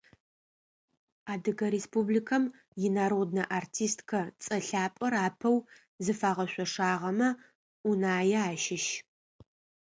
Адыгэ 1.31 1.67
Республикэм 1.75 2.43
инароднэ 2.85 3.43
артисткэ 3.57 4.21
цӀэ 4.43 4.57
лъапӀэр 4.67 5.13
апэу 5.27 5.57
зыфагъэшъошагъэмэ 6.03 7.29
Унае 7.89 8.39
ащыщ. 8.51 8.85